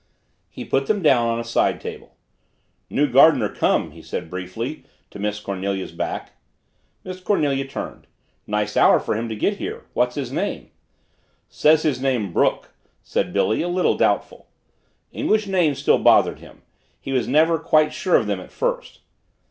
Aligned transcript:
He 0.49 0.65
put 0.65 0.87
them 0.87 1.03
down 1.03 1.27
on 1.27 1.39
a 1.39 1.43
side 1.43 1.79
table. 1.79 2.15
"New 2.89 3.07
gardener 3.07 3.49
come," 3.53 3.91
he 3.91 4.01
said 4.01 4.31
briefly 4.31 4.83
to 5.11 5.19
Miss 5.19 5.39
Cornelia's 5.39 5.91
back. 5.91 6.31
Miss 7.03 7.19
Cornelia 7.19 7.65
turned. 7.67 8.07
"Nice 8.47 8.75
hour 8.75 8.99
for 8.99 9.15
him 9.15 9.29
to 9.29 9.35
get 9.35 9.57
here. 9.57 9.85
What's 9.93 10.15
his 10.15 10.31
name?" 10.33 10.71
"Say 11.49 11.75
his 11.77 12.01
name 12.01 12.33
Brook," 12.33 12.73
said 13.03 13.31
Billy, 13.31 13.61
a 13.61 13.67
little 13.67 13.95
doubtful. 13.95 14.47
English 15.11 15.45
names 15.45 15.77
still 15.77 15.99
bothered 15.99 16.39
him 16.39 16.63
he 16.99 17.11
was 17.11 17.27
never 17.27 17.59
quite 17.59 17.93
sure 17.93 18.15
of 18.15 18.25
them 18.25 18.39
at 18.39 18.51
first. 18.51 19.01